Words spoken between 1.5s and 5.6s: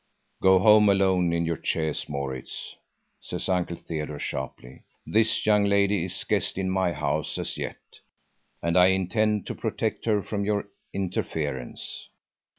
chaise, Maurits," says Uncle Theodore sharply. "This